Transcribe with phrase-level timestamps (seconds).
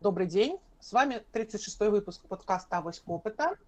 [0.00, 0.58] Добрый день.
[0.80, 3.58] С вами 36-й выпуск подкаста «Авоська опыта».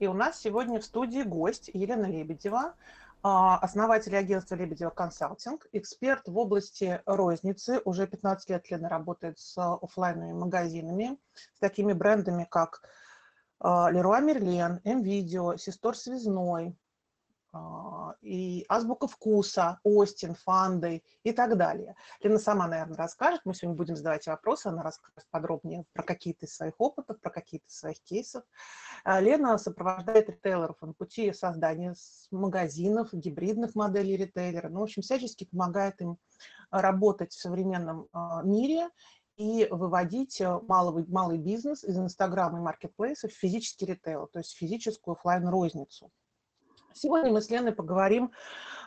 [0.00, 2.74] И у нас сегодня в студии гость Елена Лебедева,
[3.22, 7.80] а, основатель агентства «Лебедева консалтинг», эксперт в области розницы.
[7.84, 11.18] Уже 15 лет Лена работает с офлайновыми магазинами,
[11.54, 12.82] с такими брендами, как
[13.60, 16.85] Леруа Мерлен, МВидео, Систор Связной, а,
[18.20, 21.94] и азбука вкуса, Остин, Фанды и так далее.
[22.20, 23.42] Лена сама, наверное, расскажет.
[23.44, 24.66] Мы сегодня будем задавать вопросы.
[24.66, 28.44] Она расскажет подробнее про какие-то из своих опытов, про какие-то из своих кейсов.
[29.04, 31.94] А, Лена сопровождает ритейлеров на пути создания
[32.30, 34.68] магазинов, гибридных моделей ритейлера.
[34.68, 36.18] Ну, в общем, всячески помогает им
[36.70, 38.88] работать в современном а, мире
[39.36, 45.14] и выводить малый, малый бизнес из Инстаграма и маркетплейсов в физический ритейл, то есть физическую
[45.14, 46.10] офлайн розницу
[46.96, 48.32] Сегодня мы с Леной поговорим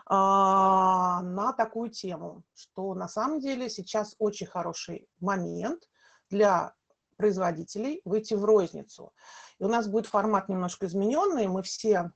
[0.07, 5.87] а, на такую тему, что на самом деле сейчас очень хороший момент
[6.31, 6.73] для
[7.17, 9.13] производителей выйти в розницу.
[9.59, 11.47] И у нас будет формат немножко измененный.
[11.47, 12.11] Мы все,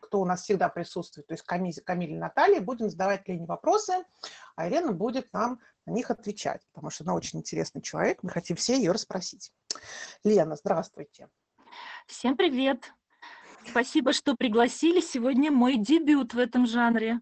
[0.00, 3.92] кто у нас всегда присутствует, то есть Камиль, Камиль и Наталья, будем задавать Лене вопросы,
[4.54, 8.22] а Елена будет нам на них отвечать, потому что она очень интересный человек.
[8.22, 9.52] Мы хотим все ее расспросить.
[10.24, 11.28] Лена, здравствуйте.
[12.06, 12.90] Всем привет.
[13.70, 15.00] Спасибо, что пригласили.
[15.00, 17.20] Сегодня мой дебют в этом жанре.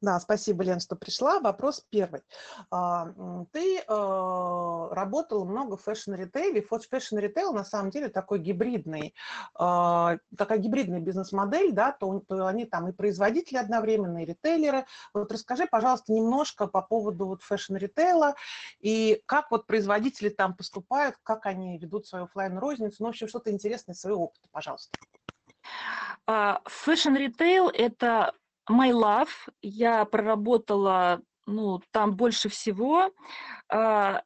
[0.00, 1.40] Да, спасибо, Лен, что пришла.
[1.40, 2.22] Вопрос первый.
[2.70, 3.12] А,
[3.52, 6.62] ты а, работала много в fashion-ритейле.
[6.62, 9.14] Fashion-ритейл на самом деле такой гибридный,
[9.54, 14.86] а, такая гибридная бизнес-модель, да, то, то они там и производители одновременно, и ритейлеры.
[15.14, 18.34] Вот расскажи, пожалуйста, немножко по поводу вот fashion-ритейла
[18.80, 23.28] и как вот производители там поступают, как они ведут свою офлайн розницу ну, в общем,
[23.28, 24.98] что-то интересное из своего опыта, пожалуйста.
[26.28, 28.32] Fashion Retail– это
[28.70, 29.30] my love.
[29.62, 33.10] Я проработала ну, там больше всего.
[33.68, 34.22] А,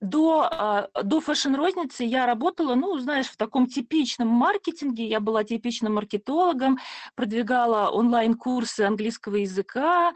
[0.00, 5.06] до, а, до фэшн-розницы я работала, ну, знаешь, в таком типичном маркетинге.
[5.06, 6.78] Я была типичным маркетологом,
[7.14, 10.12] продвигала онлайн-курсы английского языка,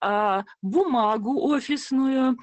[0.00, 2.36] а, бумагу офисную,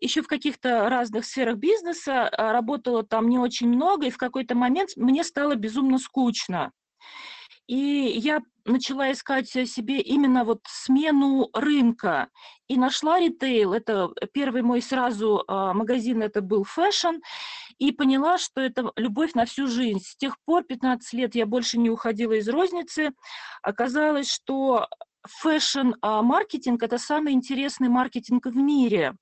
[0.00, 2.30] еще в каких-то разных сферах бизнеса.
[2.36, 6.70] Работала там не очень много, и в какой-то момент мне стало безумно скучно.
[7.70, 12.28] И я начала искать себе именно вот смену рынка.
[12.66, 13.74] И нашла ритейл.
[13.74, 17.20] Это первый мой сразу а, магазин, это был fashion.
[17.78, 20.00] И поняла, что это любовь на всю жизнь.
[20.00, 23.12] С тех пор, 15 лет, я больше не уходила из розницы.
[23.62, 24.88] Оказалось, что
[25.28, 29.14] фэшн-маркетинг– это самый интересный маркетинг в мире.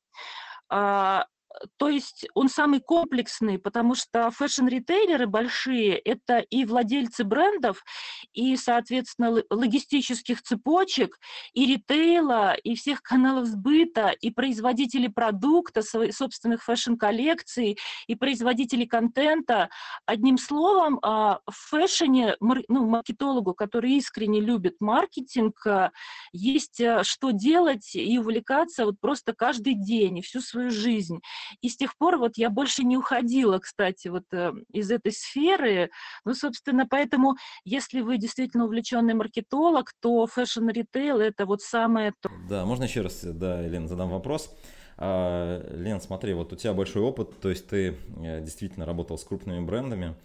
[1.76, 7.84] То есть он самый комплексный, потому что fashion-ритейлеры большие– это и владельцы брендов,
[8.32, 11.18] и, соответственно, логистических цепочек,
[11.54, 19.70] и ритейла, и всех каналов сбыта, и производители продукта, своих собственных fashion-коллекций, и производители контента.
[20.06, 25.92] Одним словом, а, в fashion'е, ну, маркетологу, который искренне любит маркетинг, а,
[26.32, 31.20] есть а, что делать и увлекаться вот просто каждый день и всю свою жизнь.
[31.60, 35.90] И с тех пор вот я больше не уходила, кстати, вот э, из этой сферы.
[36.24, 42.30] Ну, собственно, поэтому, если вы действительно увлеченный маркетолог, то фэшн-ритейл– это вот самое то.
[42.48, 44.54] Да, можно еще раз, да, Елена, задам вопрос.
[45.00, 49.24] А, Лен, смотри, вот у тебя большой опыт, то есть ты э, действительно работал с
[49.24, 50.16] крупными брендами,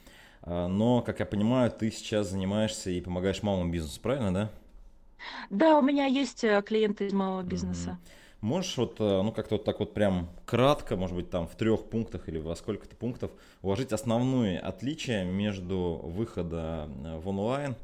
[0.41, 4.51] а, но, как я понимаю, ты сейчас занимаешься и помогаешь малому бизнесу, правильно, да?
[5.51, 7.99] Да, у меня есть э, клиенты из малого бизнеса.
[8.01, 8.22] Mm-hmm.
[8.43, 11.85] Можешь вот, э, ну, как-то вот так вот прям кратко, может быть, там в трех
[11.85, 13.31] пунктах или во сколько-то пунктов
[13.61, 17.77] уложить основные отличия между выхода э, в онлайн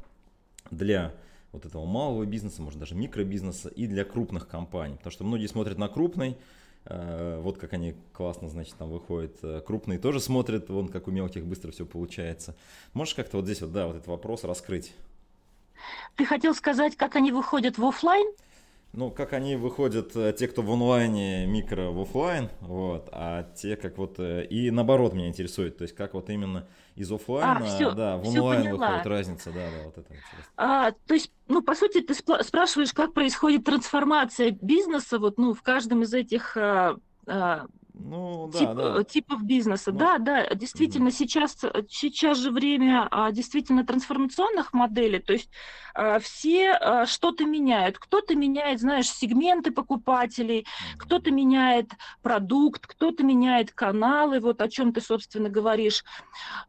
[0.70, 1.14] для
[1.52, 4.96] вот этого малого бизнеса, может даже микробизнеса и для крупных компаний.
[4.96, 6.36] Потому что многие смотрят на крупный,
[6.84, 9.64] э, вот как они классно, значит, там выходят.
[9.64, 12.54] Крупные тоже смотрят, вон как у мелких быстро все получается.
[12.92, 14.92] Можешь как-то вот здесь вот, да, вот этот вопрос раскрыть?
[16.16, 18.30] Ты хотел сказать, как они выходят в офлайн?
[18.92, 23.76] Ну, как они выходят, э, те, кто в онлайне, микро в офлайн, вот, а те,
[23.76, 26.66] как вот, э, и наоборот меня интересует, то есть как вот именно
[26.96, 30.52] из офлайна, а, все, да, в онлайн выходит разница, да, да, вот это интересно.
[30.56, 35.62] А, то есть, ну, по сути, ты спрашиваешь, как происходит трансформация бизнеса вот, ну, в
[35.62, 36.96] каждом из этих а,
[37.26, 37.66] а,
[38.02, 39.04] ну, да, тип, да.
[39.04, 39.92] типов бизнеса.
[39.92, 41.14] Ну, да, да, действительно, угу.
[41.14, 41.56] сейчас,
[41.88, 45.50] сейчас же время а, действительно трансформационных моделей, то есть
[45.94, 47.98] а, все а, что-то меняют.
[47.98, 50.98] Кто-то меняет, знаешь, сегменты покупателей, угу.
[51.04, 51.90] кто-то меняет
[52.22, 56.04] продукт, кто-то меняет каналы, вот о чем ты, собственно, говоришь.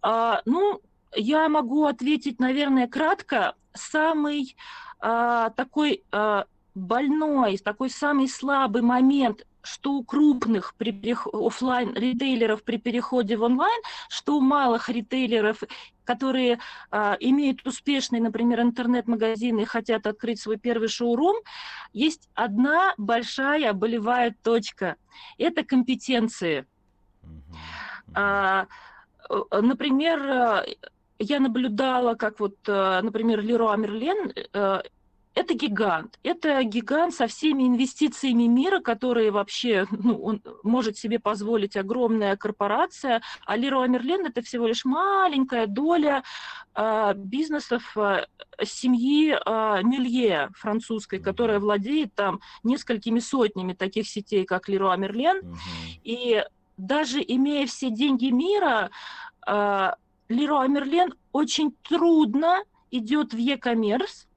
[0.01, 0.81] А, ну,
[1.15, 3.55] я могу ответить, наверное, кратко.
[3.73, 4.55] Самый
[4.99, 6.45] а, такой а,
[6.75, 11.27] больной, такой самый слабый момент что у крупных при перех...
[11.27, 15.63] офлайн ритейлеров при переходе в онлайн, что у малых ритейлеров,
[16.03, 16.59] которые
[16.89, 21.37] а, имеют успешный, например, интернет-магазин и хотят открыть свой первый шоурум,
[21.93, 24.95] есть одна большая болевая точка.
[25.37, 26.65] Это компетенции.
[28.13, 28.67] А,
[29.29, 30.65] э, например, э,
[31.19, 34.33] я наблюдала, как вот, э, например, Леруа Мерлен
[35.33, 36.19] это гигант.
[36.23, 43.21] Это гигант со всеми инвестициями мира, которые вообще ну, он может себе позволить огромная корпорация.
[43.45, 46.23] А Леруа Мерлен это всего лишь маленькая доля
[46.75, 48.25] э, бизнесов э,
[48.63, 55.39] семьи э, Мелье французской, которая владеет там несколькими сотнями таких сетей, как Леруа Мерлен.
[55.39, 56.01] Mm-hmm.
[56.03, 56.45] И
[56.75, 58.89] даже имея все деньги мира,
[59.47, 59.91] э,
[60.27, 64.27] Леруа Мерлен очень трудно идет в e-commerce,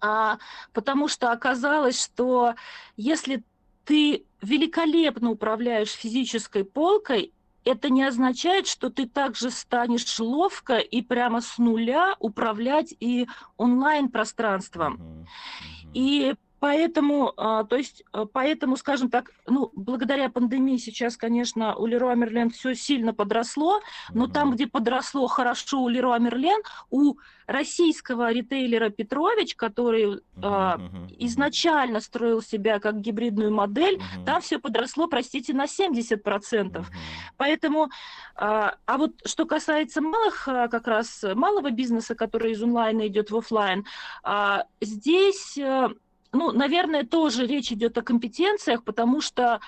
[0.00, 0.38] а,
[0.72, 2.54] потому что оказалось, что
[2.96, 3.42] если
[3.84, 7.32] ты великолепно управляешь физической полкой,
[7.64, 13.26] это не означает, что ты также станешь ловко и прямо с нуля управлять и
[13.56, 14.94] онлайн-пространством.
[14.94, 15.22] Uh-huh.
[15.22, 15.90] Uh-huh.
[15.94, 21.86] И Поэтому, а, то есть, а, поэтому, скажем так, ну, благодаря пандемии сейчас, конечно, у
[21.86, 23.80] Леруа Мерлен все сильно подросло,
[24.14, 24.32] но mm-hmm.
[24.32, 26.60] там, где подросло хорошо у Леруа Мерлен,
[26.90, 27.16] у
[27.46, 31.14] российского ритейлера Петрович, который mm-hmm.
[31.18, 34.24] изначально строил себя как гибридную модель, mm-hmm.
[34.24, 36.22] там все подросло, простите, на 70%.
[36.22, 36.84] Mm-hmm.
[37.36, 37.90] Поэтому,
[38.34, 43.36] а, а вот что касается малых, как раз малого бизнеса, который из онлайна идет в
[43.36, 43.84] офлайн,
[44.80, 45.58] здесь
[46.36, 49.60] ну, наверное, тоже речь идет о компетенциях, потому что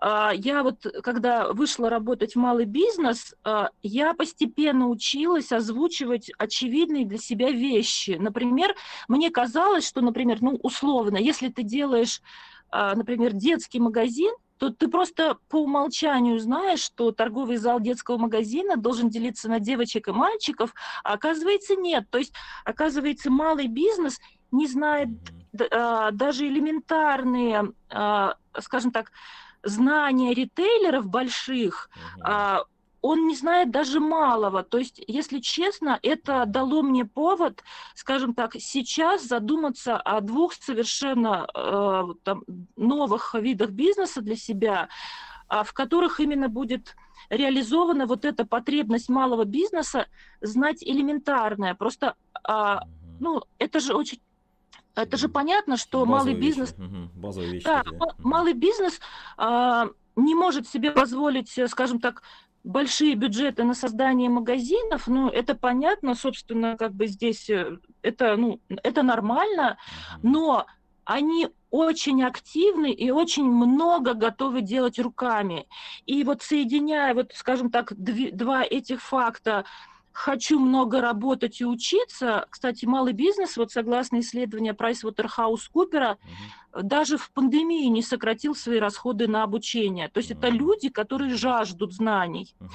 [0.00, 7.04] а, я вот, когда вышла работать в малый бизнес, а, я постепенно училась озвучивать очевидные
[7.04, 8.16] для себя вещи.
[8.18, 8.74] Например,
[9.08, 12.22] мне казалось, что, например, ну, условно, если ты делаешь,
[12.70, 18.76] а, например, детский магазин, то ты просто по умолчанию знаешь, что торговый зал детского магазина
[18.76, 20.74] должен делиться на девочек и мальчиков,
[21.04, 22.04] а оказывается нет.
[22.10, 22.32] То есть,
[22.64, 24.18] оказывается, малый бизнес
[24.50, 25.08] не знает
[25.52, 29.12] даже элементарные, а, скажем так,
[29.62, 32.66] знания ритейлеров больших, угу.
[33.00, 34.62] он не знает даже малого.
[34.62, 37.62] То есть, если честно, это дало мне повод,
[37.94, 41.46] скажем так, сейчас задуматься о двух совершенно
[42.22, 42.44] там,
[42.76, 44.88] новых видах бизнеса для себя,
[45.48, 46.94] в которых именно будет
[47.30, 50.06] реализована вот эта потребность малого бизнеса
[50.40, 51.74] знать элементарное.
[51.74, 52.14] Просто,
[53.20, 54.20] ну, это же очень
[55.02, 56.74] это же понятно, что Базовые малый бизнес...
[56.78, 57.20] Угу.
[57.20, 57.64] Базовые вещи.
[57.64, 57.98] Да, такие.
[58.18, 59.00] малый бизнес
[59.36, 62.22] а, не может себе позволить, э, скажем так,
[62.64, 68.60] большие бюджеты на создание магазинов, ну, это понятно, собственно, как бы здесь э, это, ну,
[68.68, 69.78] это нормально,
[70.22, 70.66] но
[71.04, 75.66] они очень активны и очень много готовы делать руками.
[76.04, 79.64] И вот соединяя, вот, скажем так, дв- два этих факта,
[80.18, 82.46] хочу много работать и учиться.
[82.50, 86.82] Кстати, малый бизнес, вот согласно исследованию PricewaterhouseCoopers, угу.
[86.82, 90.08] даже в пандемии не сократил свои расходы на обучение.
[90.08, 90.40] То есть угу.
[90.40, 92.52] это люди, которые жаждут знаний.
[92.58, 92.70] Угу.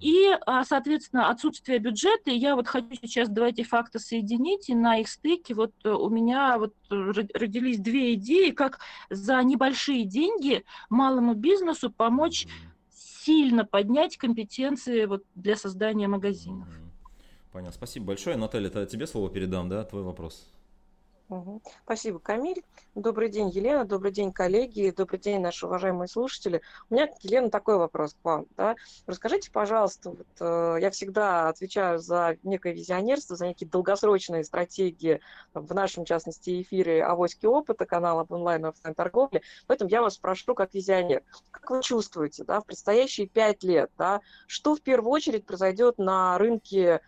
[0.00, 4.98] И, а, соответственно, отсутствие бюджета, я вот хочу сейчас два эти факта соединить, и на
[4.98, 11.34] их стыке вот э, у меня вот родились две идеи, как за небольшие деньги малому
[11.34, 12.48] бизнесу помочь
[12.92, 16.66] сильно поднять компетенции вот для создания магазинов.
[17.58, 17.76] Понятно.
[17.76, 18.36] Спасибо большое.
[18.36, 20.48] Наталья, это тебе слово передам, да, твой вопрос.
[21.28, 21.60] Угу.
[21.84, 22.64] Спасибо, Камиль.
[22.94, 23.84] Добрый день, Елена.
[23.84, 24.94] Добрый день, коллеги.
[24.96, 26.62] Добрый день, наши уважаемые слушатели.
[26.88, 28.46] У меня, Елена, такой вопрос к вам.
[28.56, 28.76] Да?
[29.06, 35.20] Расскажите, пожалуйста, вот, э, я всегда отвечаю за некое визионерство, за некие долгосрочные стратегии,
[35.52, 39.42] в нашем, в частности, эфире «Авоськи опыта» канала об онлайн офлайн торговле.
[39.66, 44.22] Поэтому я вас спрошу, как визионер, как вы чувствуете да, в предстоящие пять лет, да,
[44.46, 47.00] что в первую очередь произойдет на рынке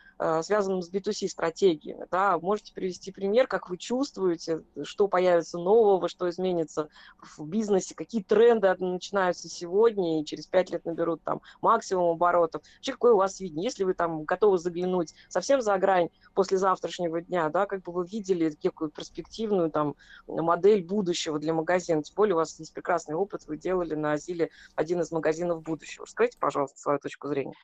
[0.42, 2.06] связанным с B2C стратегиями.
[2.10, 2.38] Да?
[2.38, 6.88] Можете привести пример, как вы чувствуете, что появится нового, что изменится
[7.36, 12.62] в бизнесе, какие тренды начинаются сегодня и через пять лет наберут там максимум оборотов.
[12.76, 13.64] Вообще, какое у вас видение?
[13.64, 18.06] Если вы там готовы заглянуть совсем за грань после завтрашнего дня, да, как бы вы
[18.06, 19.96] видели некую перспективную там
[20.26, 22.02] модель будущего для магазина.
[22.02, 26.04] Тем более у вас есть прекрасный опыт, вы делали на Азиле один из магазинов будущего.
[26.04, 27.54] Расскажите, пожалуйста, свою точку зрения.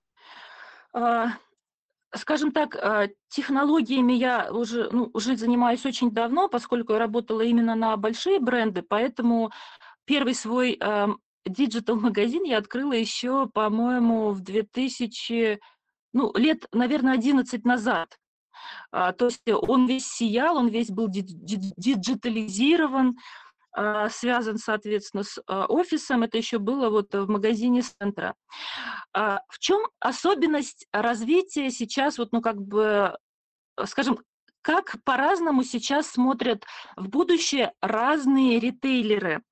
[2.14, 7.74] Скажем так, а, технологиями я уже, ну, уже занимаюсь очень давно, поскольку я работала именно
[7.74, 9.50] на большие бренды, поэтому
[10.04, 10.78] первый свой
[11.46, 15.60] digital-магазин я открыла еще, по-моему, в 2000,
[16.12, 18.16] ну, лет, наверное, 11 назад.
[18.90, 23.18] А, то есть он весь сиял, он весь был диджитализирован,
[24.08, 26.22] связан, соответственно, с а, офисом.
[26.22, 28.34] Это еще было вот в магазине центра.
[29.12, 33.16] А, в чем особенность развития сейчас, вот, ну, как бы,
[33.84, 34.18] скажем,
[34.62, 36.64] как по-разному сейчас смотрят
[36.96, 39.42] в будущее разные ритейлеры?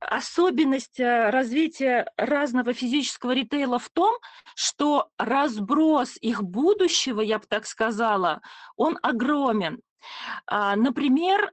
[0.00, 4.14] особенность развития разного физического ритейла в том,
[4.54, 8.42] что разброс их будущего, я бы так сказала,
[8.76, 9.80] он огромен.
[10.50, 11.52] Например,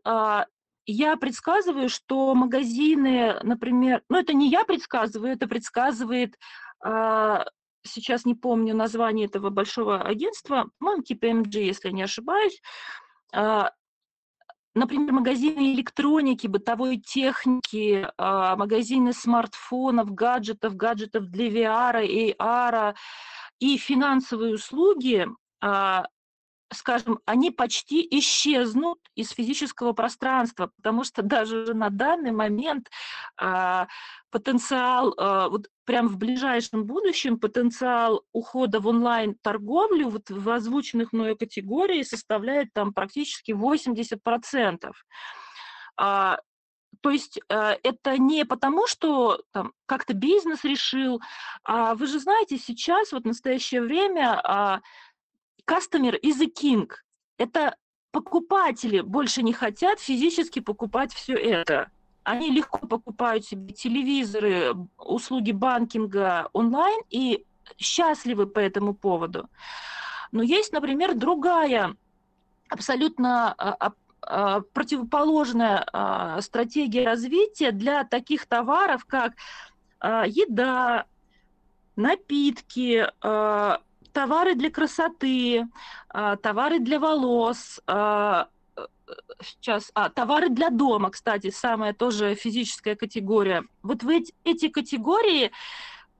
[0.85, 6.35] я предсказываю, что магазины, например, ну это не я предсказываю, это предсказывает,
[6.83, 7.45] а,
[7.83, 12.61] сейчас не помню название этого большого агентства, по-моему, KPMG, если не ошибаюсь,
[13.33, 13.71] а,
[14.73, 22.95] например, магазины электроники, бытовой техники, а, магазины смартфонов, гаджетов, гаджетов для VR, AR
[23.59, 25.27] и финансовые услуги
[26.73, 32.89] скажем, они почти исчезнут из физического пространства, потому что даже на данный момент
[33.37, 33.87] а,
[34.29, 41.37] потенциал, а, вот прям в ближайшем будущем потенциал ухода в онлайн-торговлю вот в озвученных мною
[41.37, 44.91] категории составляет там практически 80%.
[45.97, 46.39] А,
[47.01, 51.21] то есть э, это не потому, что там, как-то бизнес решил,
[51.63, 54.81] а вы же знаете, сейчас, вот в настоящее время, а,
[55.71, 56.89] customer is a king.
[57.37, 57.75] Это
[58.11, 61.89] покупатели больше не хотят физически покупать все это.
[62.23, 67.45] Они легко покупают себе телевизоры, услуги банкинга онлайн и
[67.77, 69.49] счастливы по этому поводу.
[70.31, 71.95] Но есть, например, другая,
[72.69, 79.33] абсолютно а, а, противоположная а, стратегия развития для таких товаров, как
[80.03, 81.05] еда,
[81.95, 83.07] напитки,
[84.13, 85.67] товары для красоты,
[86.09, 88.81] а, товары для волос, а, э,
[89.41, 93.63] сейчас, а, товары для дома, кстати, самая тоже физическая категория.
[93.83, 95.51] Вот в эти, эти категории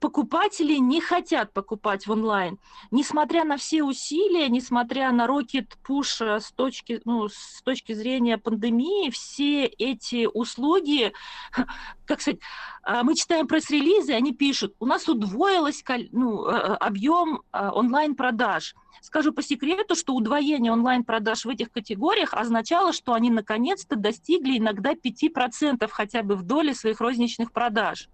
[0.01, 2.59] покупатели не хотят покупать в онлайн.
[2.89, 9.11] Несмотря на все усилия, несмотря на рокет пуша с точки, ну, с точки зрения пандемии,
[9.11, 11.13] все эти услуги,
[12.05, 12.39] как сказать,
[12.81, 18.75] а, мы читаем пресс-релизы, они пишут, у нас удвоилось ну, э, э, объем онлайн-продаж.
[19.01, 24.93] Скажу по секрету, что удвоение онлайн-продаж в этих категориях означало, что они наконец-то достигли иногда
[24.93, 28.09] 5% хотя бы в доле своих розничных продаж.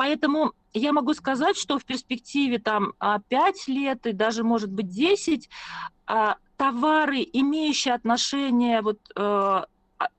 [0.00, 4.88] Поэтому я могу сказать, что в перспективе там 5 а, лет и даже, может быть,
[4.88, 5.50] 10
[6.06, 9.66] а, товары, имеющие отношение, вот, э, а,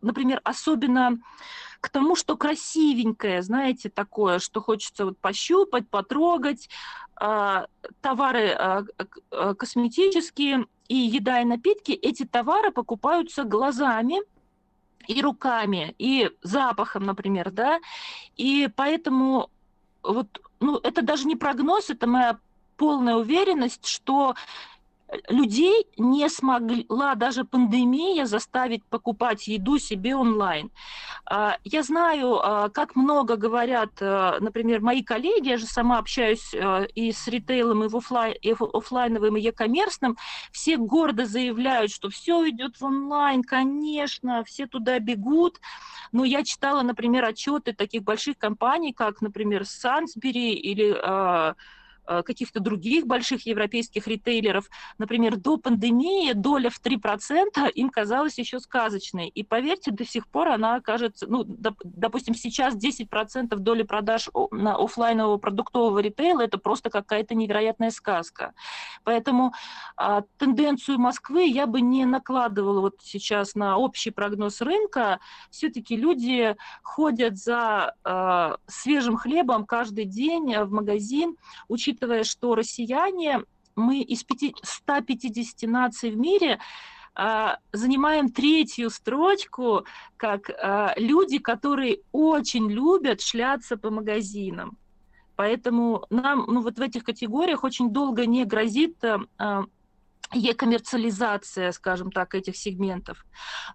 [0.01, 1.17] например, особенно
[1.79, 6.69] к тому, что красивенькое, знаете, такое, что хочется вот пощупать, потрогать,
[7.15, 8.85] товары
[9.31, 14.21] косметические и еда и напитки, эти товары покупаются глазами,
[15.07, 17.79] и руками, и запахом, например, да,
[18.37, 19.49] и поэтому
[20.03, 22.39] вот, ну, это даже не прогноз, это моя
[22.77, 24.35] полная уверенность, что
[25.27, 30.71] людей не смогла даже пандемия заставить покупать еду себе онлайн.
[31.25, 36.53] А, я знаю, а, как много говорят, а, например, мои коллеги, я же сама общаюсь
[36.95, 40.17] и с ритейлом, и в офлайновым, и e-коммерсным,
[40.51, 45.59] все гордо заявляют, что все идет в онлайн, конечно, все туда бегут.
[46.11, 51.53] Но я читала, например, отчеты таких больших компаний, как, например, Сансбери или Э,
[52.05, 59.27] каких-то других больших европейских ритейлеров, например, до пандемии доля в 3% им казалась еще сказочной.
[59.29, 64.75] И поверьте, до сих пор она кажется, ну, доп, допустим, сейчас 10% доли продаж на
[64.75, 68.53] офлайнового продуктового ритейла– это просто какая-то невероятная сказка.
[69.03, 69.53] Поэтому
[69.95, 75.19] а, тенденцию Москвы я бы не накладывала вот сейчас на общий прогноз рынка.
[75.49, 83.43] Все-таки люди ходят за а, свежим хлебом каждый день в магазин, учитывая учитывая, что россияне,
[83.75, 84.25] мы из
[84.63, 86.59] 150 наций в мире
[87.13, 89.85] а, занимаем третью строчку
[90.17, 94.77] как а, люди, которые очень любят шляться по магазинам.
[95.35, 99.65] Поэтому нам ну, вот в этих категориях очень долго не грозит а,
[100.33, 103.25] e-коммерциализация, скажем так, этих сегментов.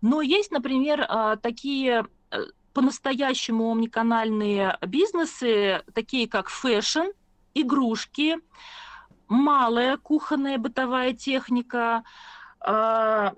[0.00, 1.06] Но есть, например,
[1.42, 2.38] такие э,
[2.72, 7.08] по-настоящему омниканальные бизнесы, такие как фэшн,
[7.62, 8.36] игрушки,
[9.28, 12.04] малая кухонная бытовая техника,
[12.60, 13.34] а,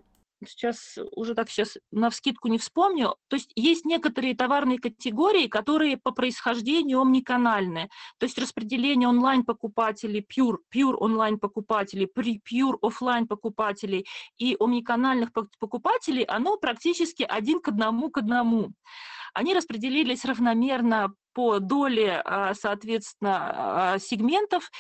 [0.46, 3.16] сейчас уже так сейчас на вскидку не вспомню.
[3.28, 7.88] То есть есть некоторые товарные категории, которые по происхождению омниканальны.
[8.18, 14.06] То есть распределение онлайн-покупателей, pure, pure онлайн-покупателей, pure офлайн покупателей
[14.36, 18.72] и омниканальных покупателей, оно практически один к одному к одному
[19.34, 24.72] они распределились равномерно по доле, а, соответственно, а, сегментов.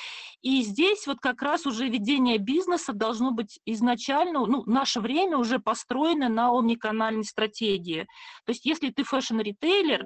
[0.42, 5.60] И здесь вот как раз уже ведение бизнеса должно быть изначально, ну, наше время уже
[5.60, 8.08] построено на омниканальной стратегии.
[8.44, 10.04] То есть если ты фэшн-ритейлер,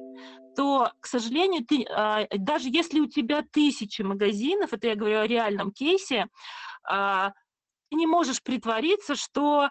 [0.54, 5.26] то, к сожалению, ты, а, даже если у тебя тысячи магазинов, это я говорю о
[5.26, 6.26] реальном кейсе,
[6.86, 7.32] ты
[7.96, 9.70] не можешь притвориться, что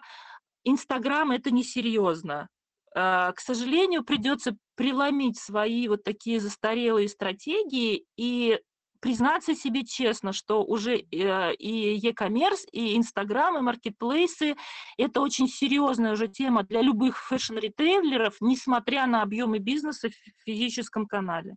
[0.64, 2.48] Инстаграм это несерьезно.
[2.94, 8.60] К сожалению, придется преломить свои вот такие застарелые стратегии и
[9.02, 14.54] признаться себе честно, что уже э, и e-commerce, и Инстаграм, и маркетплейсы–
[14.96, 21.56] это очень серьезная уже тема для любых фэшн-ритейлеров, несмотря на объемы бизнеса в физическом канале.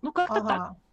[0.00, 0.48] Ну, как-то ага.
[0.48, 0.85] так.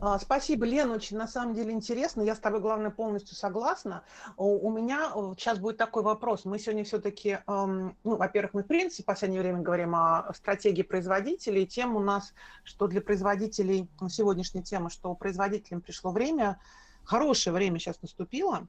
[0.00, 2.22] А, спасибо, Лена, очень на самом деле интересно.
[2.22, 4.04] Я с тобой, главное, полностью согласна.
[4.36, 6.44] У меня сейчас будет такой вопрос.
[6.44, 11.66] Мы сегодня все-таки, ну, во-первых, мы в принципе в последнее время говорим о стратегии производителей.
[11.66, 16.60] Тем у нас, что для производителей, ну, сегодняшняя тема, что производителям пришло время,
[17.04, 18.66] хорошее время сейчас наступило.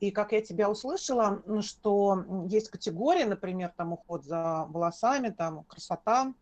[0.00, 6.32] И как я тебя услышала, что есть категории, например, там уход за волосами, там красота,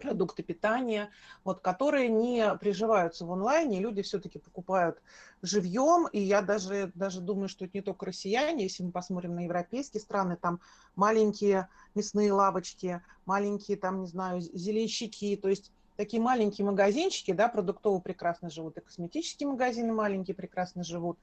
[0.00, 1.10] продукты питания,
[1.44, 5.00] вот, которые не приживаются в онлайне, люди все-таки покупают
[5.42, 9.44] живьем, и я даже, даже думаю, что это не только россияне, если мы посмотрим на
[9.44, 10.60] европейские страны, там
[10.96, 18.00] маленькие мясные лавочки, маленькие, там, не знаю, зеленщики, то есть такие маленькие магазинчики, да, продуктовые
[18.00, 21.18] прекрасно живут, и косметические магазины маленькие прекрасно живут.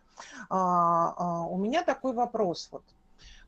[0.49, 2.83] А, а, у меня такой вопрос, вот,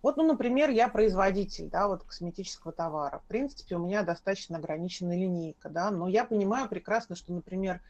[0.01, 3.19] вот, ну, например, я производитель, да, вот косметического товара.
[3.19, 7.81] В принципе, у меня достаточно ограниченная линейка, да, но я понимаю прекрасно, что, например,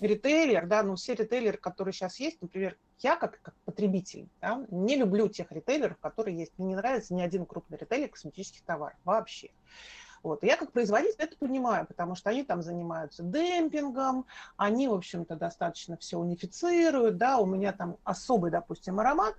[0.00, 4.96] ритейлер, да, ну, все ритейлеры, которые сейчас есть, например, я как, как потребитель, да, не
[4.96, 6.52] люблю тех ритейлеров, которые есть.
[6.58, 9.50] Мне не нравится ни один крупный ритейлер косметических товаров вообще.
[10.22, 10.42] Вот.
[10.42, 14.24] я как производитель это понимаю, потому что они там занимаются демпингом,
[14.56, 19.34] они, в общем-то, достаточно все унифицируют, да, у меня там особый, допустим, аромат,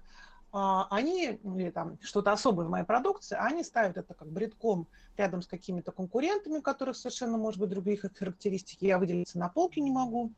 [0.55, 4.87] они, или там что-то особое в моей продукции, они ставят это как бредком
[5.17, 9.81] рядом с какими-то конкурентами, у которых совершенно, может быть, другие характеристики, я выделиться на полке
[9.81, 10.31] не могу.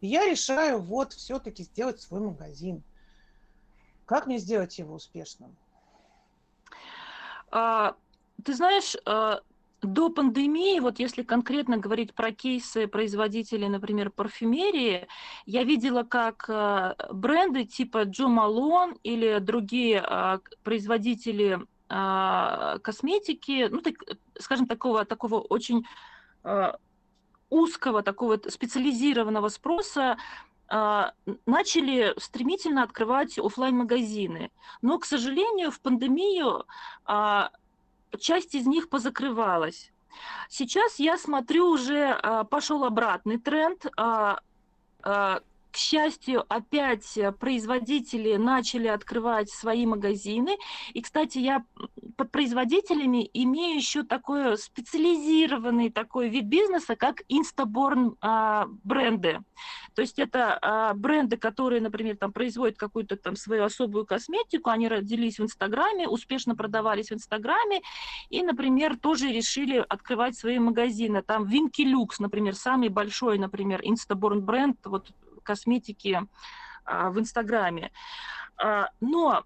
[0.00, 2.82] И я решаю вот все-таки сделать свой магазин.
[4.06, 5.56] Как мне сделать его успешным?
[7.52, 7.94] А,
[8.44, 9.40] ты знаешь, а,
[9.82, 15.06] до пандемии, вот если конкретно говорить про кейсы производителей, например, парфюмерии,
[15.46, 23.80] я видела, как э, бренды типа Джо Малон или другие э, производители э, косметики, ну,
[23.80, 23.94] так,
[24.38, 25.86] скажем, такого, такого очень
[27.50, 30.16] узкого, такого специализированного спроса,
[30.70, 36.64] начали стремительно открывать офлайн магазины Но, к сожалению, в пандемию
[38.18, 39.92] часть из них позакрывалась.
[40.48, 43.86] Сейчас я смотрю, уже а, пошел обратный тренд.
[45.70, 50.56] К счастью, опять производители начали открывать свои магазины.
[50.92, 51.64] И, кстати, я
[52.16, 59.40] под производителями имею еще такой специализированный такой вид бизнеса, как инстаборн а, бренды.
[59.94, 64.88] То есть это а, бренды, которые, например, там производят какую-то там свою особую косметику, они
[64.88, 67.80] родились в Инстаграме, успешно продавались в Инстаграме,
[68.28, 71.22] и, например, тоже решили открывать свои магазины.
[71.22, 75.10] Там Винки Люкс, например, самый большой, например, инстаборн бренд, вот
[75.42, 76.20] косметики
[76.84, 77.92] а, в Инстаграме.
[78.56, 79.44] А, но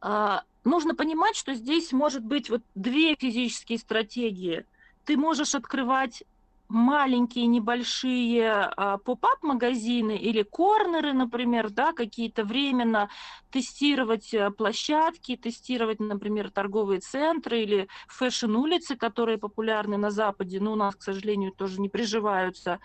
[0.00, 4.64] а, нужно понимать, что здесь может быть вот две физические стратегии.
[5.04, 6.24] Ты можешь открывать
[6.68, 8.70] маленькие небольшие
[9.04, 13.10] поп-ап магазины или корнеры, например, да, какие-то временно
[13.50, 20.76] тестировать э, площадки, тестировать, например, торговые центры или фэшн-улицы, которые популярны на Западе, но у
[20.76, 22.78] нас, к сожалению, тоже не приживаются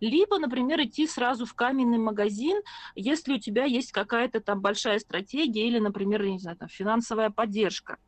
[0.00, 2.60] либо, например, идти сразу в каменный магазин,
[2.94, 7.98] если у тебя есть какая-то там большая стратегия или, например, не знаю, там, финансовая поддержка.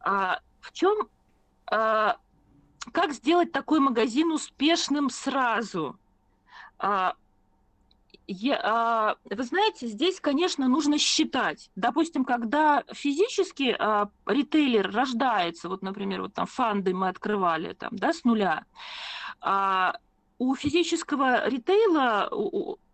[0.00, 1.08] А, в чем,
[1.70, 2.16] а,
[2.92, 5.98] как сделать такой магазин успешным сразу?
[6.78, 7.14] А,
[8.26, 11.70] я, а, вы знаете, здесь, конечно, нужно считать.
[11.76, 18.12] Допустим, когда физически а, ритейлер рождается, вот, например, вот там фанды мы открывали там, да,
[18.12, 18.64] с нуля,
[19.40, 19.96] а,
[20.42, 22.28] у физического ритейла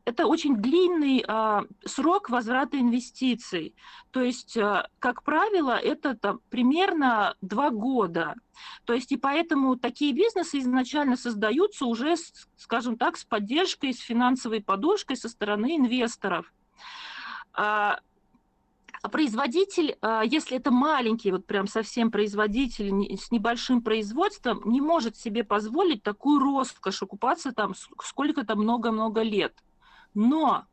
[0.05, 3.75] это очень длинный а, срок возврата инвестиций.
[4.11, 8.35] То есть, а, как правило, это там, примерно два года.
[8.85, 12.17] То есть, и поэтому такие бизнесы изначально создаются уже,
[12.57, 16.53] скажем так, с поддержкой, с финансовой подушкой со стороны инвесторов.
[17.53, 18.01] А,
[19.03, 25.17] а производитель, а, если это маленький, вот прям совсем производитель с небольшим производством, не может
[25.17, 29.55] себе позволить такую роскошь окупаться там сколько-то много-много лет.
[30.15, 30.65] Но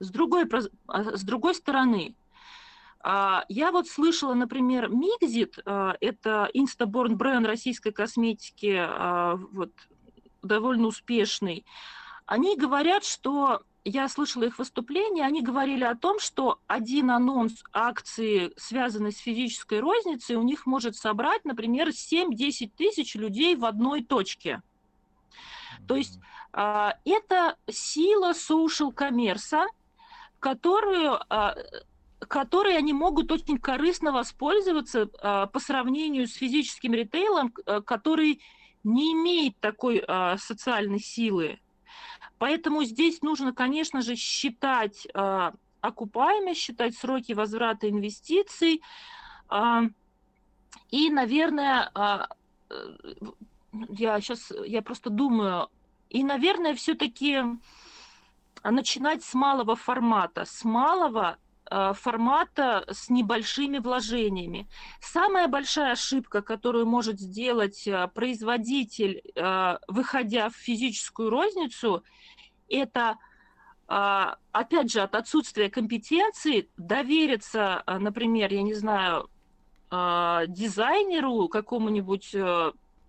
[0.00, 0.48] с другой,
[0.88, 2.14] а, с другой стороны,
[3.02, 8.86] я вот слышала, например, Мигзит, это Instaborn бренд российской косметики,
[9.54, 9.72] вот,
[10.42, 11.64] довольно успешный,
[12.26, 18.52] они говорят, что я слышала их выступления, они говорили о том, что один анонс акции,
[18.56, 24.62] связанной с физической розницей, у них может собрать, например, 7-10 тысяч людей в одной точке.
[25.88, 26.18] То есть
[26.52, 29.66] а, это сила social коммерса,
[30.40, 31.56] которую, а,
[32.18, 38.42] которой они могут очень корыстно воспользоваться а, по сравнению с физическим ритейлом, который
[38.82, 40.02] не имеет такой
[40.38, 41.60] социальной силы.
[42.40, 45.50] Поэтому здесь нужно, конечно же, считать э,
[45.82, 48.80] окупаемость, считать сроки возврата инвестиций.
[49.50, 49.82] Э,
[50.90, 52.74] и, наверное, э,
[53.90, 55.68] я сейчас, я просто думаю,
[56.08, 57.42] и, наверное, все-таки
[58.64, 61.36] начинать с малого формата, с малого
[61.94, 64.68] формата с небольшими вложениями.
[65.00, 69.22] Самая большая ошибка, которую может сделать производитель,
[69.88, 72.02] выходя в физическую розницу,
[72.68, 73.18] это
[73.86, 79.28] а, опять же, от отсутствия компетенции довериться, например, я не знаю,
[79.90, 82.34] дизайнеру какому-нибудь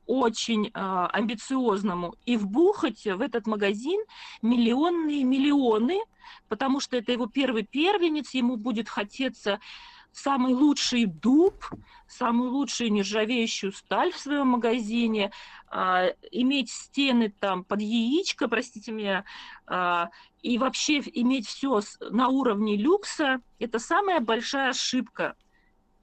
[0.08, 4.02] э, очень амбициозному и вбухать в этот магазин
[4.42, 6.00] миллионные миллионы,
[6.48, 9.60] потому что это его первый первенец, ему будет хотеться
[10.12, 11.66] самый лучший дуб,
[12.08, 15.32] самую лучшую нержавеющую сталь в своем магазине,
[15.68, 19.24] а, иметь стены там под яичко, простите меня,
[19.66, 20.10] а,
[20.42, 25.36] и вообще иметь все на уровне люкса, это самая большая ошибка.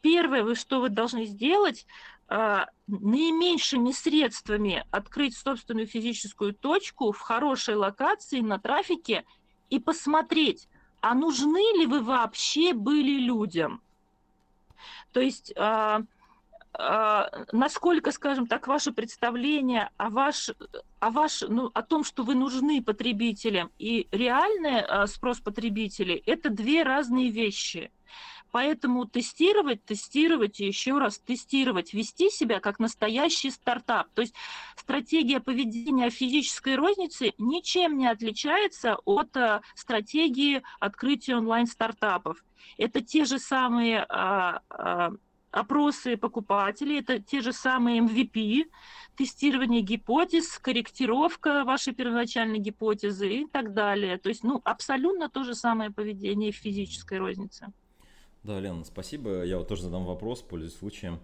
[0.00, 1.86] Первое, что вы должны сделать,
[2.28, 9.24] наименьшими средствами открыть собственную физическую точку в хорошей локации на трафике
[9.70, 10.68] и посмотреть,
[11.00, 13.80] а нужны ли вы вообще были людям.
[15.12, 16.02] То есть а,
[16.72, 20.50] а, насколько, скажем так, ваше представление о, ваш,
[21.00, 26.50] о, ваш, ну, о том, что вы нужны потребителям, и реальный а, спрос потребителей– это
[26.50, 27.90] две разные вещи.
[28.50, 34.08] Поэтому тестировать, тестировать и еще раз тестировать, вести себя как настоящий стартап.
[34.14, 34.34] То есть
[34.76, 42.44] стратегия поведения физической розницы ничем не отличается от а, стратегии открытия онлайн-стартапов.
[42.78, 45.10] Это те же самые а, а,
[45.50, 48.70] опросы покупателей, это те же самые MVP,
[49.16, 54.18] тестирование гипотез, корректировка вашей первоначальной гипотезы и так далее.
[54.18, 57.72] То есть, ну, абсолютно то же самое поведение в физической рознице.
[58.48, 59.42] Да, Лена, спасибо.
[59.42, 61.20] Я вот тоже задам вопрос, пользуясь случаем.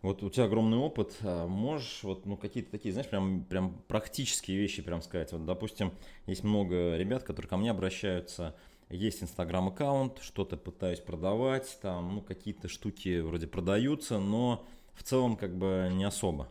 [0.00, 4.56] Вот у тебя огромный опыт, а можешь вот ну какие-то такие, знаешь, прям прям практические
[4.56, 5.30] вещи прям сказать.
[5.32, 5.92] Вот, допустим,
[6.24, 8.56] есть много ребят, которые ко мне обращаются,
[8.88, 15.36] есть инстаграм аккаунт, что-то пытаюсь продавать, там, ну, какие-то штуки вроде продаются, но в целом
[15.36, 16.48] как бы не особо.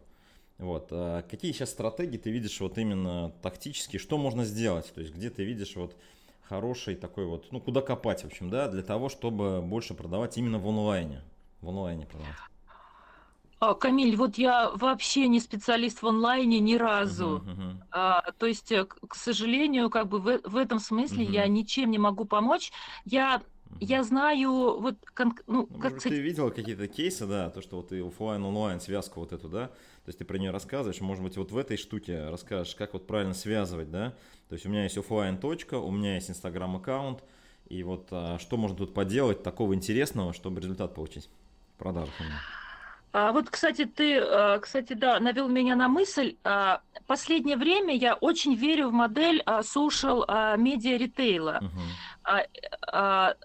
[0.59, 0.89] Вот.
[0.91, 4.93] А какие сейчас стратегии ты видишь вот именно тактически, что можно сделать?
[4.93, 5.95] То есть где ты видишь вот
[6.47, 10.59] хороший такой вот, ну, куда копать, в общем, да, для того, чтобы больше продавать именно
[10.59, 11.21] в онлайне,
[11.61, 12.35] в онлайне продавать?
[13.59, 17.43] А, Камиль, вот я вообще не специалист в онлайне ни разу.
[17.43, 17.75] Uh-huh, uh-huh.
[17.91, 21.31] А, то есть, э, к сожалению, как бы в, в этом смысле uh-huh.
[21.31, 22.71] я ничем не могу помочь.
[23.03, 23.41] Я
[23.79, 27.77] я знаю, вот, кон, ну, ну, как Может, ты видела какие-то кейсы, да, то, что
[27.77, 29.71] вот и офлайн онлайн связку вот эту, да,
[30.07, 33.05] то есть ты про нее рассказываешь, может быть, вот в этой штуке расскажешь, как вот
[33.05, 34.13] правильно связывать, да,
[34.47, 37.25] то есть у меня есть офлайн точка, у меня есть инстаграм аккаунт,
[37.67, 41.27] и вот а, что можно тут поделать такого интересного, чтобы результат получить
[41.75, 42.13] в продажах?
[43.11, 46.37] А вот, кстати, ты, а, кстати, да, навел меня на мысль.
[46.45, 50.25] А, последнее время я очень верю в модель а, social
[50.57, 51.59] media ритейла.
[52.23, 53.35] Uh-huh.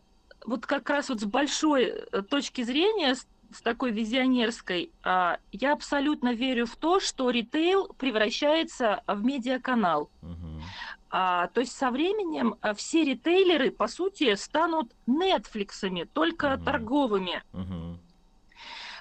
[0.44, 3.26] Вот как раз вот с большой э, точки зрения, с
[3.60, 10.10] такой визионерской, я абсолютно верю в то, что ритейл превращается в медиаканал.
[10.22, 11.50] Uh-huh.
[11.52, 16.64] То есть со временем все ритейлеры, по сути, станут Netflixами, только uh-huh.
[16.64, 17.42] торговыми.
[17.52, 17.96] Uh-huh.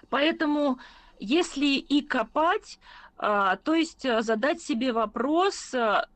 [0.10, 0.80] Поэтому
[1.22, 2.80] если и копать,
[3.18, 6.08] а, то есть а, задать себе вопрос, а,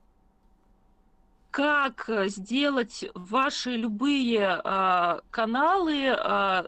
[1.56, 6.68] как сделать ваши любые а, каналы, а,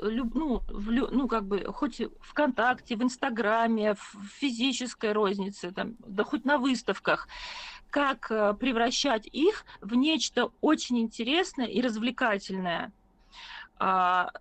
[0.00, 6.24] люб, ну, в, ну, как бы, хоть ВКонтакте, в Инстаграме, в физической рознице, там, да
[6.24, 7.28] хоть на выставках,
[7.88, 12.90] как а, превращать их в нечто очень интересное и развлекательное.
[13.78, 14.32] А,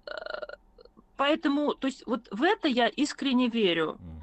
[1.18, 3.98] Поэтому, то есть вот в это я искренне верю.
[4.00, 4.16] Uh-huh.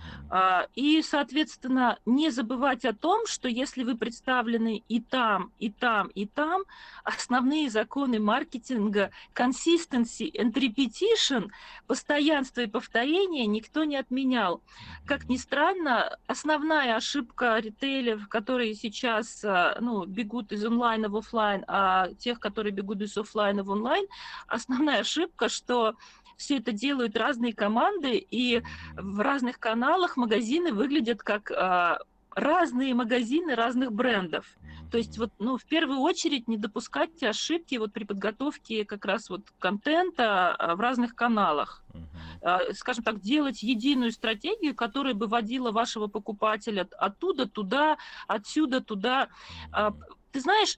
[0.75, 6.27] И, соответственно, не забывать о том, что если вы представлены и там, и там, и
[6.27, 6.63] там,
[7.05, 11.51] основные законы маркетинга consistency and repetition,
[11.87, 14.63] постоянство и повторение никто не отменял.
[15.05, 21.63] Как ни странно, основная ошибка ритейлеров, которые сейчас а, ну, бегут из онлайна в офлайн,
[21.69, 24.07] а тех, которые бегут из офлайна в онлайн,
[24.47, 25.95] основная ошибка, что
[26.37, 28.63] все это делают разные команды, и
[28.95, 31.99] в разных каналах магазины выглядят как а,
[32.35, 34.47] разные магазины разных брендов.
[34.91, 39.31] То есть вот, ну, в первую очередь не допускать ошибки вот при подготовке как раз
[39.31, 41.83] вот контента а, в разных каналах.
[41.93, 42.75] Uh-huh.
[42.75, 49.29] Скажем так, делать единую стратегию, которая бы водила вашего покупателя оттуда туда, отсюда туда.
[49.73, 49.95] Uh-huh.
[50.33, 50.77] Ты знаешь,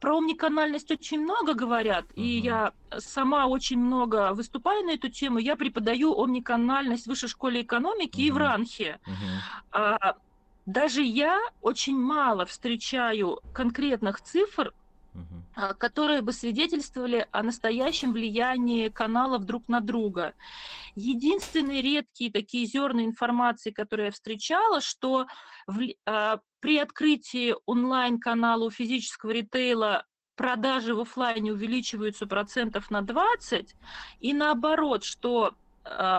[0.00, 2.22] про омниканальность очень много говорят, uh-huh.
[2.22, 5.38] и я сама очень много выступаю на эту тему.
[5.38, 8.24] Я преподаю омниканальность в высшей школе экономики uh-huh.
[8.24, 9.00] и в Ранхе.
[9.06, 9.72] Uh-huh.
[9.72, 10.16] А,
[10.66, 14.72] даже я очень мало встречаю конкретных цифр,
[15.16, 15.74] uh-huh.
[15.74, 20.34] которые бы свидетельствовали о настоящем влиянии каналов друг на друга.
[20.94, 25.26] Единственные редкие такие зерна информации, которые я встречала, что
[25.66, 30.04] в, а, при открытии онлайн-канала у физического ритейла
[30.36, 33.74] продажи в офлайне увеличиваются процентов на 20,
[34.20, 35.54] и наоборот, что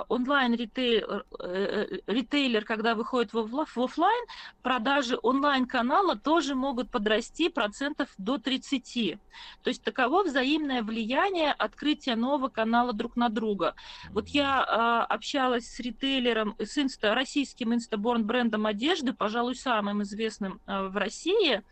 [0.09, 4.25] онлайн-ритейлер, э, ритейлер, когда выходит в офлайн,
[4.61, 9.17] продажи онлайн-канала тоже могут подрасти процентов до 30.
[9.63, 13.75] То есть таково взаимное влияние открытия нового канала друг на друга.
[14.09, 20.59] Вот я а, общалась с ритейлером, с инста, российским инстаборн брендом одежды, пожалуй, самым известным
[20.65, 21.63] а, в России,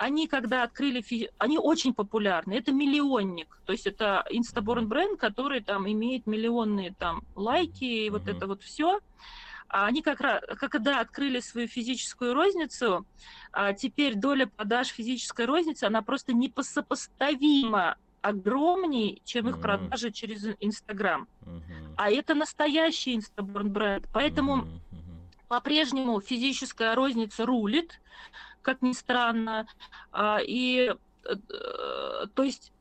[0.00, 1.04] они когда открыли,
[1.36, 2.54] они очень популярны.
[2.54, 8.22] Это миллионник, то есть это Instaborn бренд, который там имеет миллионные там лайки и вот
[8.22, 8.36] mm-hmm.
[8.36, 9.00] это вот все.
[9.68, 13.06] А они как раз, когда открыли свою физическую розницу,
[13.52, 19.60] а теперь доля продаж физической розницы, она просто непосопоставима огромнее, чем их mm-hmm.
[19.60, 21.28] продажи через Инстаграм.
[21.42, 21.94] Mm-hmm.
[21.98, 24.08] А это настоящий Instaborn бренд.
[24.14, 24.98] Поэтому mm-hmm.
[25.48, 28.00] по-прежнему физическая розница рулит
[28.62, 29.66] как ни странно.
[30.12, 30.94] А, и
[31.24, 31.34] э,
[32.34, 32.72] то есть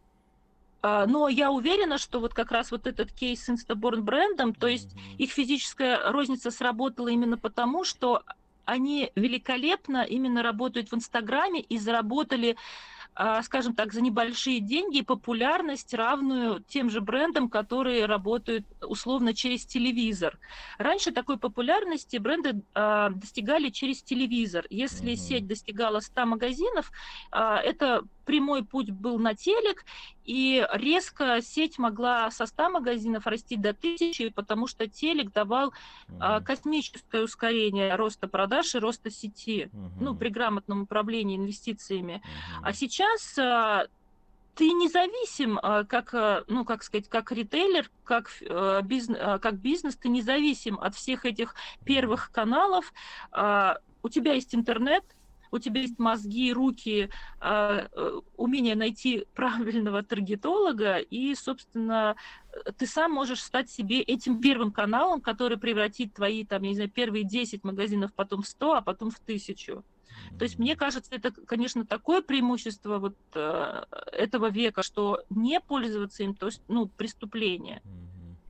[0.82, 4.68] а, но я уверена, что вот как раз вот этот кейс с Instaborn брендом, то
[4.68, 8.24] есть их физическая розница сработала именно потому, что
[8.65, 12.56] они великолепно именно работают в Инстаграме и заработали
[13.43, 20.39] скажем так, за небольшие деньги популярность, равную тем же брендам, которые работают условно через телевизор.
[20.77, 24.65] Раньше такой популярности бренды а, достигали через телевизор.
[24.69, 25.15] Если mm-hmm.
[25.15, 26.91] сеть достигала 100 магазинов,
[27.32, 29.84] а, это прямой путь был на телек,
[30.23, 35.73] и резко сеть могла со 100 магазинов расти до 1000, потому что телек давал
[36.08, 36.43] uh-huh.
[36.43, 39.91] космическое ускорение роста продаж и роста сети, uh-huh.
[39.99, 42.21] ну, при грамотном управлении инвестициями.
[42.21, 42.60] Uh-huh.
[42.65, 43.88] А сейчас а,
[44.56, 46.13] ты независим, а, как,
[46.48, 48.32] ну, как сказать, как ритейлер, как,
[48.84, 52.93] бизнес, как бизнес, ты независим от всех этих первых каналов.
[54.02, 55.04] У тебя есть интернет,
[55.52, 57.10] у тебя есть мозги, руки,
[57.41, 57.88] э,
[58.38, 62.15] умение найти правильного таргетолога, и, собственно,
[62.78, 66.89] ты сам можешь стать себе этим первым каналом, который превратит твои, там, я не знаю,
[66.89, 69.84] первые 10 магазинов потом в 100, а потом в 1000.
[70.38, 76.23] То есть мне кажется, это, конечно, такое преимущество вот э, этого века, что не пользоваться
[76.23, 77.82] им, то есть, ну, преступление.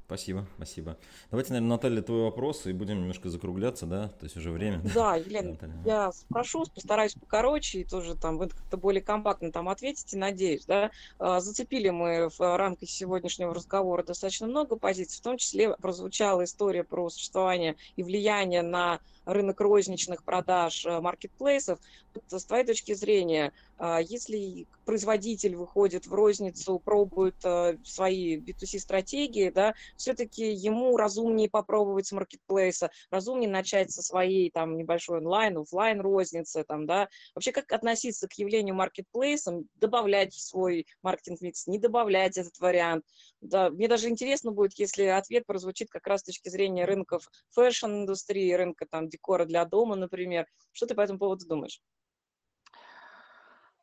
[0.10, 0.98] Спасибо, спасибо.
[1.30, 4.08] Давайте, наверное, Наталья, твой вопрос, и будем немножко закругляться, да?
[4.08, 4.82] То есть уже время.
[4.96, 9.70] Да, Елена, да, я спрошу, постараюсь покороче, и тоже там вы как-то более компактно там
[9.70, 10.90] ответите, надеюсь, да?
[11.20, 16.84] А, зацепили мы в рамках сегодняшнего разговора достаточно много позиций, в том числе прозвучала история
[16.84, 19.02] про существование и влияние на
[19.34, 21.80] рынок розничных продаж э, маркетплейсов.
[22.28, 29.76] С твоей точки зрения, а, если производитель выходит в розницу, пробует э, свои B2C-стратегии, да,
[29.96, 36.64] все-таки ему разумнее попробовать с маркетплейса, разумнее начать со своей там небольшой онлайн, офлайн розницы,
[36.68, 37.08] там, да.
[37.36, 43.06] Вообще, как относиться к явлению маркетплейсом, добавлять в свой маркетинг-микс, не добавлять этот вариант.
[43.42, 48.52] Да, мне даже интересно будет, если ответ прозвучит как раз с точки зрения рынков фэшн-индустрии,
[48.54, 50.48] рынка там декора для дома, например.
[50.72, 51.82] Что ты по этому поводу думаешь?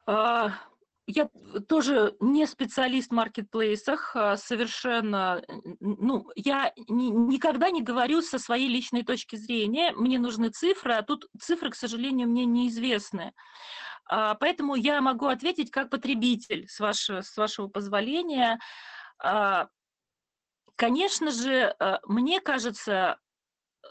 [0.07, 0.53] А,
[1.07, 1.29] я
[1.68, 5.42] тоже не специалист в маркетплейсах, а, совершенно,
[5.81, 11.03] ну, я ни, никогда не говорю со своей личной точки зрения, мне нужны цифры, а
[11.03, 13.33] тут цифры, к сожалению, мне неизвестны.
[14.09, 18.59] А, поэтому я могу ответить как потребитель, с вашего, с вашего позволения.
[20.77, 21.75] Конечно же,
[22.07, 23.18] мне кажется,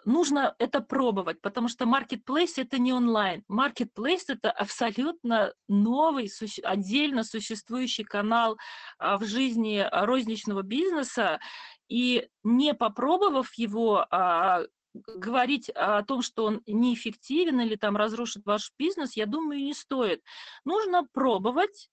[0.06, 3.44] нужно это пробовать, потому что marketplace это не онлайн.
[3.50, 6.30] Marketplace это абсолютно новый,
[6.64, 8.58] отдельно существующий канал
[8.98, 11.40] а, в жизни розничного бизнеса,
[11.88, 18.72] и не попробовав его, а, говорить о том, что он неэффективен или там разрушит ваш
[18.78, 20.24] бизнес, я думаю, не стоит.
[20.64, 21.90] Нужно пробовать,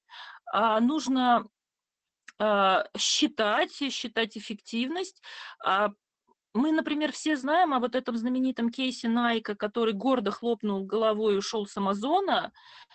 [0.47, 1.47] а, нужно
[2.99, 5.23] считать, считать эффективность,
[6.55, 11.39] мы, например, все знаем о вот этом знаменитом кейсе Найка, который гордо хлопнул головой и
[11.39, 12.53] ушел с Амазона.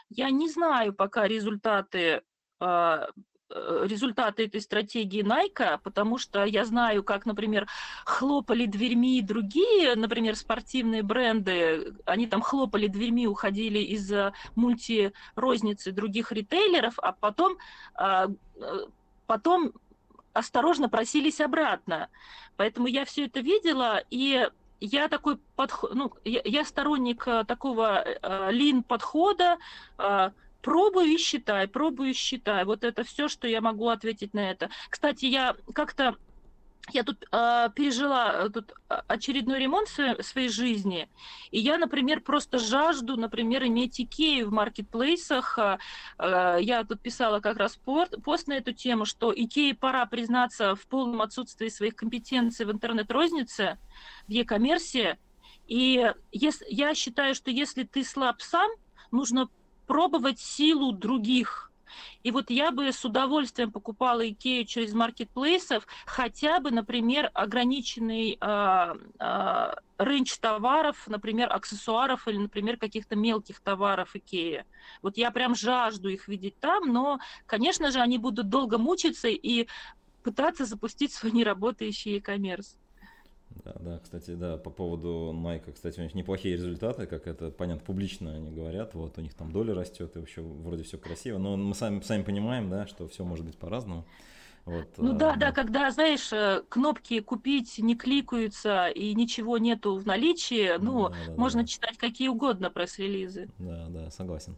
[0.09, 2.21] Я не знаю пока результаты
[2.59, 3.07] а,
[3.49, 7.67] э, результаты этой стратегии Найка, потому что я знаю, как, например,
[8.05, 14.11] хлопали дверьми другие, например, спортивные бренды, они там хлопали дверьми, уходили из
[14.55, 17.57] мультирозницы других ритейлеров, а потом,
[17.95, 18.77] а, э,
[19.25, 19.73] потом
[20.37, 22.09] осторожно просились обратно.
[22.55, 24.47] Поэтому я все это видела, и
[24.79, 29.57] я такой подход, ну, я, я сторонник э, такого э, лин-подхода,
[29.97, 32.65] э, пробую и считай, пробую и считай.
[32.65, 34.69] Вот это все, что я могу ответить на это.
[34.89, 36.15] Кстати, я как-то
[36.93, 41.09] я тут а, пережила э, тут а, очередной ремонт в своей жизни,
[41.51, 45.57] и я, например, просто жажду, например, иметь Икею в маркетплейсах.
[45.57, 50.87] А, я тут писала как раз пост на эту тему, что Икее пора признаться в
[50.87, 53.77] полном отсутствии своих компетенций в интернет-рознице,
[54.27, 55.17] в e-коммерсе.
[55.67, 58.69] И если, я считаю, что если ты слаб сам,
[59.11, 59.49] нужно
[59.85, 61.67] пробовать силу других
[62.23, 68.95] и вот я бы с удовольствием покупала Икею через маркетплейсов, хотя бы, например, ограниченный э,
[69.19, 74.65] э, рейндж товаров, например, аксессуаров или, например, каких-то мелких товаров Икеи.
[75.01, 79.67] Вот я прям жажду их видеть там, но, конечно же, они будут долго мучиться и
[80.23, 82.75] пытаться запустить свой неработающий e-commerce.
[83.63, 87.83] Да, да, кстати, да, по поводу Nike, кстати, у них неплохие результаты, как это, понятно,
[87.85, 91.57] публично они говорят, вот, у них там доля растет, и вообще вроде все красиво, но
[91.57, 94.05] мы сами, сами понимаем, да, что все может быть по-разному.
[94.65, 99.95] Вот, ну да, а, да, когда, знаешь, э, кнопки купить не кликаются и ничего нету
[99.95, 101.67] в наличии, ну, да, да, можно да.
[101.67, 103.47] читать какие угодно пресс-релизы.
[103.59, 104.57] Да, да, согласен.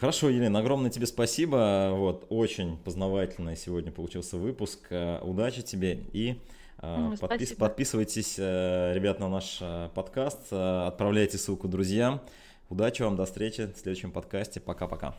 [0.00, 1.92] Хорошо, Елена, огромное тебе спасибо.
[1.92, 4.88] Вот, очень познавательный сегодня получился выпуск.
[4.90, 6.40] Э, удачи тебе и
[6.80, 12.20] Подпис, подписывайтесь, э, ребят, на наш э, подкаст, э, отправляйте ссылку друзьям.
[12.68, 14.60] Удачи вам, до встречи в следующем подкасте.
[14.60, 15.14] Пока-пока.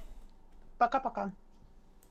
[0.77, 1.31] Пока-пока.